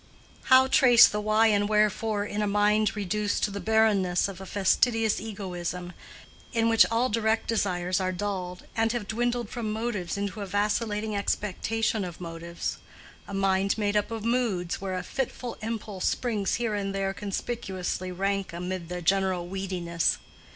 How 0.45 0.65
trace 0.65 1.05
the 1.07 1.21
why 1.21 1.45
and 1.53 1.69
wherefore 1.69 2.25
in 2.25 2.41
a 2.41 2.47
mind 2.47 2.95
reduced 2.95 3.43
to 3.43 3.51
the 3.51 3.59
barrenness 3.59 4.27
of 4.27 4.41
a 4.41 4.47
fastidious 4.47 5.21
egoism, 5.21 5.93
in 6.53 6.69
which 6.69 6.87
all 6.89 7.07
direct 7.07 7.45
desires 7.45 7.99
are 8.01 8.11
dulled, 8.11 8.65
and 8.75 8.91
have 8.93 9.07
dwindled 9.07 9.47
from 9.51 9.71
motives 9.71 10.17
into 10.17 10.41
a 10.41 10.47
vacillating 10.47 11.15
expectation 11.15 12.03
of 12.03 12.19
motives: 12.19 12.79
a 13.27 13.33
mind 13.35 13.77
made 13.77 13.95
up 13.95 14.09
of 14.09 14.25
moods, 14.25 14.81
where 14.81 14.95
a 14.95 15.03
fitful 15.03 15.55
impulse 15.61 16.05
springs 16.05 16.55
here 16.55 16.73
and 16.73 16.95
there 16.95 17.13
conspicuously 17.13 18.11
rank 18.11 18.51
amid 18.53 18.89
the 18.89 19.03
general 19.03 19.47
weediness? 19.47 20.17